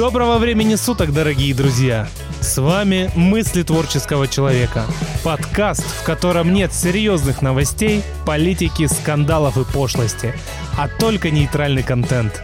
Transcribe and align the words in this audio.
Доброго 0.00 0.38
времени 0.38 0.76
суток, 0.76 1.12
дорогие 1.12 1.54
друзья! 1.54 2.08
С 2.40 2.56
вами 2.56 3.10
«Мысли 3.16 3.62
творческого 3.62 4.26
человека»– 4.26 4.86
подкаст, 5.24 5.84
в 5.84 6.04
котором 6.04 6.54
нет 6.54 6.72
серьезных 6.72 7.42
новостей, 7.42 8.02
политики, 8.24 8.86
скандалов 8.86 9.58
и 9.58 9.70
пошлости, 9.70 10.34
а 10.78 10.88
только 10.88 11.30
нейтральный 11.30 11.82
контент. 11.82 12.42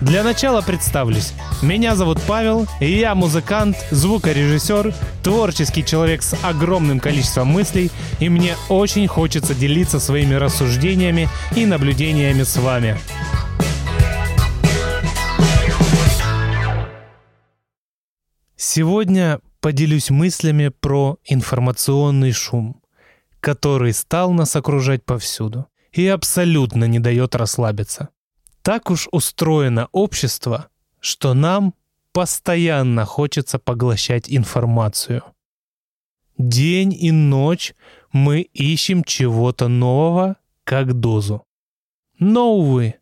Для 0.00 0.22
начала 0.22 0.62
представлюсь. 0.62 1.32
Меня 1.62 1.96
зовут 1.96 2.22
Павел, 2.28 2.68
и 2.78 2.92
я 2.92 3.16
музыкант, 3.16 3.76
звукорежиссер, 3.90 4.94
творческий 5.24 5.84
человек 5.84 6.22
с 6.22 6.36
огромным 6.44 7.00
количеством 7.00 7.48
мыслей, 7.48 7.90
и 8.20 8.28
мне 8.28 8.54
очень 8.68 9.08
хочется 9.08 9.52
делиться 9.52 9.98
своими 9.98 10.34
рассуждениями 10.34 11.28
и 11.56 11.66
наблюдениями 11.66 12.44
с 12.44 12.56
вами. 12.56 12.96
Сегодня 18.60 19.40
поделюсь 19.60 20.10
мыслями 20.10 20.66
про 20.66 21.16
информационный 21.24 22.32
шум, 22.32 22.82
который 23.38 23.92
стал 23.92 24.32
нас 24.32 24.56
окружать 24.56 25.04
повсюду 25.04 25.68
и 25.92 26.08
абсолютно 26.08 26.86
не 26.86 26.98
дает 26.98 27.36
расслабиться. 27.36 28.08
Так 28.62 28.90
уж 28.90 29.06
устроено 29.12 29.88
общество, 29.92 30.70
что 30.98 31.34
нам 31.34 31.72
постоянно 32.12 33.04
хочется 33.04 33.60
поглощать 33.60 34.24
информацию. 34.28 35.22
День 36.36 36.92
и 36.92 37.12
ночь 37.12 37.74
мы 38.10 38.40
ищем 38.40 39.04
чего-то 39.04 39.68
нового, 39.68 40.34
как 40.64 40.94
дозу. 40.94 41.44
Но, 42.18 42.56
увы, 42.56 42.96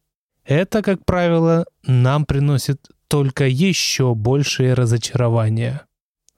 это, 0.44 0.82
как 0.82 1.06
правило, 1.06 1.64
нам 1.82 2.26
приносит 2.26 2.90
только 3.08 3.46
еще 3.46 4.14
большее 4.14 4.74
разочарование. 4.74 5.82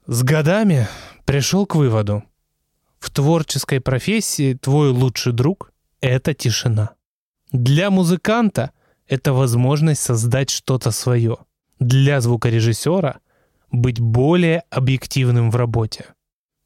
С 0.06 0.23
годами 0.23 0.89
пришел 1.25 1.67
к 1.67 1.75
выводу. 1.75 2.25
В 2.98 3.11
творческой 3.11 3.81
профессии 3.81 4.55
твой 4.55 4.91
лучший 4.91 5.33
друг— 5.33 5.73
это 6.01 6.34
тишина. 6.34 6.91
Для 7.53 7.91
музыканта 7.91 8.73
это 9.06 9.33
возможность 9.33 10.03
создать 10.03 10.51
что-то 10.51 10.91
свое. 10.91 11.39
Для 11.78 12.20
звукорежиссера— 12.20 13.21
быть 13.71 14.00
более 14.00 14.65
объективным 14.71 15.50
в 15.50 15.56
работе. 15.56 16.06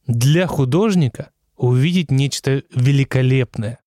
Для 0.06 0.46
художника— 0.46 1.30
увидеть 1.56 2.10
нечто 2.10 2.62
великолепное. 2.74 3.78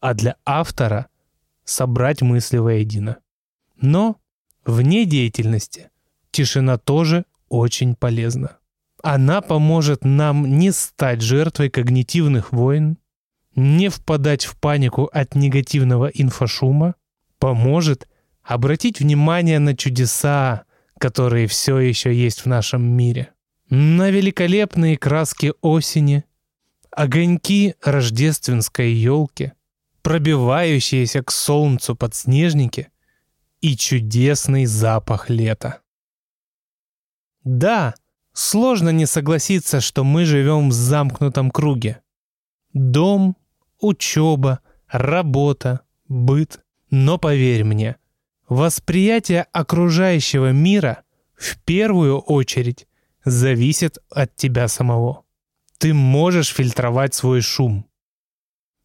А 0.00 0.14
для 0.14 0.36
автора— 0.44 1.08
собрать 1.64 2.22
мысли 2.22 2.58
воедино. 2.58 3.18
Но 3.80 4.19
Вне 4.64 5.06
деятельности 5.06 5.90
тишина 6.30 6.76
тоже 6.76 7.24
очень 7.48 7.94
полезна. 7.94 8.58
Она 9.02 9.40
поможет 9.40 10.04
нам 10.04 10.58
не 10.58 10.70
стать 10.72 11.22
жертвой 11.22 11.70
когнитивных 11.70 12.52
войн, 12.52 12.98
не 13.56 13.88
впадать 13.88 14.44
в 14.44 14.56
панику 14.58 15.08
от 15.12 15.34
негативного 15.34 16.06
инфошума, 16.06 16.94
поможет 17.38 18.08
обратить 18.42 19.00
внимание 19.00 19.58
на 19.58 19.74
чудеса, 19.74 20.64
которые 20.98 21.46
все 21.46 21.78
еще 21.78 22.14
есть 22.14 22.40
в 22.42 22.46
нашем 22.46 22.82
мире, 22.82 23.30
на 23.70 24.10
великолепные 24.10 24.98
краски 24.98 25.54
осени, 25.62 26.24
огоньки 26.90 27.74
рождественской 27.82 28.92
елки, 28.92 29.52
пробивающиеся 30.02 31.22
к 31.22 31.30
солнцу 31.30 31.96
подснежники— 31.96 32.88
и 33.60 33.76
чудесный 33.76 34.64
запах 34.66 35.28
лета. 35.28 35.80
Да, 37.44 37.94
сложно 38.32 38.90
не 38.90 39.06
согласиться, 39.06 39.80
что 39.80 40.04
мы 40.04 40.24
живем 40.24 40.70
в 40.70 40.72
замкнутом 40.72 41.50
круге. 41.50 42.00
Дом, 42.72 43.36
учеба, 43.78 44.60
работа, 44.88 45.80
быт. 46.08 46.60
Но 46.90 47.18
поверь 47.18 47.62
мне, 47.62 47.96
восприятие 48.48 49.46
окружающего 49.52 50.50
мира 50.50 51.04
в 51.34 51.56
первую 51.62 52.18
очередь 52.18 52.88
зависит 53.24 53.98
от 54.10 54.34
тебя 54.34 54.66
самого. 54.66 55.24
Ты 55.78 55.94
можешь 55.94 56.52
фильтровать 56.52 57.14
свой 57.14 57.42
шум. 57.42 57.86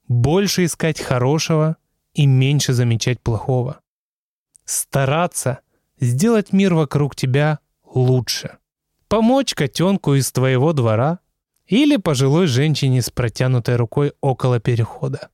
Больше 0.08 0.66
искать 0.66 1.00
хорошего 1.02 1.78
и 2.14 2.28
меньше 2.28 2.74
замечать 2.74 3.20
плохого 3.22 3.82
стараться 4.66 5.60
сделать 6.00 6.52
мир 6.52 6.74
вокруг 6.74 7.16
тебя 7.16 7.60
лучше. 7.84 8.58
Помочь 9.08 9.54
котенку 9.54 10.16
из 10.16 10.32
твоего 10.32 10.74
двора 10.74 11.20
или 11.68 11.98
пожилой 11.98 12.48
женщине 12.48 13.02
с 13.02 13.10
протянутой 13.10 13.76
рукой 13.76 14.14
около 14.22 14.60
перехода. 14.60 15.30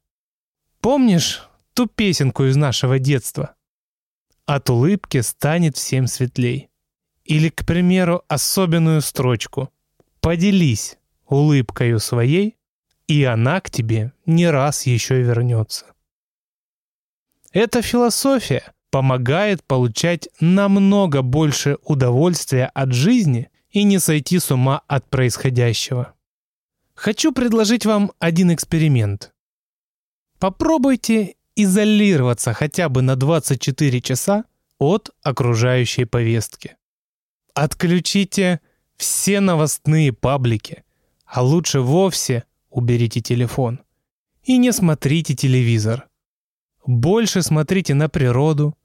Помнишь 0.81 1.47
ту 1.73 1.87
песенку 1.87 2.45
из 2.45 2.55
нашего 2.55 2.99
детства? 2.99 3.55
От 4.45 4.69
улыбки 4.69 5.21
станет 5.21 5.77
всем 5.77 6.07
светлей. 6.07 6.69
Или, 7.23 7.49
к 7.49 7.65
примеру, 7.65 8.23
особенную 8.27 9.01
строчку. 9.01 9.71
Поделись 10.19 10.97
улыбкою 11.27 11.99
своей, 11.99 12.57
и 13.07 13.23
она 13.23 13.61
к 13.61 13.69
тебе 13.69 14.11
не 14.25 14.49
раз 14.49 14.85
еще 14.85 15.21
вернется. 15.21 15.85
Эта 17.51 17.81
философия 17.81 18.73
помогает 18.91 19.63
получать 19.63 20.29
намного 20.39 21.21
больше 21.21 21.77
удовольствия 21.83 22.65
от 22.73 22.93
жизни 22.93 23.49
и 23.71 23.83
не 23.83 23.99
сойти 23.99 24.37
с 24.37 24.51
ума 24.51 24.81
от 24.87 25.09
происходящего. 25.09 26.13
Хочу 26.93 27.31
предложить 27.31 27.85
вам 27.85 28.11
один 28.19 28.53
эксперимент. 28.53 29.33
Попробуйте 30.39 31.35
изолироваться 31.55 32.53
хотя 32.53 32.89
бы 32.89 33.01
на 33.01 33.15
24 33.15 34.01
часа 34.01 34.43
от 34.77 35.11
окружающей 35.23 36.05
повестки. 36.05 36.75
Отключите 37.53 38.59
все 38.97 39.39
новостные 39.39 40.11
паблики, 40.13 40.83
а 41.25 41.41
лучше 41.41 41.79
вовсе 41.79 42.43
уберите 42.69 43.21
телефон. 43.21 43.81
И 44.43 44.57
не 44.57 44.73
смотрите 44.73 45.35
телевизор. 45.35 46.09
Больше 46.85 47.41
смотрите 47.41 47.93
на 47.93 48.09
природу, 48.09 48.75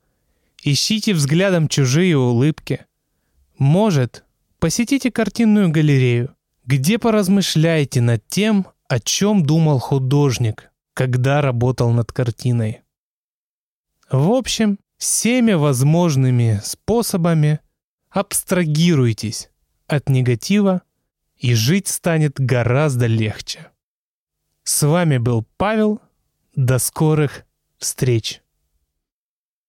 Ищите 0.69 1.15
взглядом 1.15 1.69
чужие 1.69 2.19
улыбки. 2.19 2.87
Может, 3.57 4.25
посетите 4.59 5.13
картинную 5.13 5.71
галерею, 5.71 6.35
где 6.65 6.99
поразмышляете 6.99 8.01
над 8.01 8.27
тем, 8.27 8.67
о 8.89 8.99
чем 8.99 9.47
думал 9.47 9.79
художник, 9.79 10.73
когда 10.93 11.41
работал 11.41 11.93
над 11.93 12.11
картиной. 12.11 12.81
В 14.11 14.33
общем, 14.33 14.81
всеми 14.97 15.53
возможными 15.53 16.61
способами 16.65 17.61
абстрагируйтесь 18.11 19.51
от 19.87 20.09
негатива, 20.09 20.83
и 21.37 21.55
жить 21.55 21.87
станет 21.87 22.41
гораздо 22.41 23.07
легче. 23.07 23.71
С 24.65 24.85
вами 24.85 25.19
был 25.19 25.47
Павел. 25.59 26.01
До 26.57 26.79
скорых 26.79 27.45
встреч! 27.79 28.43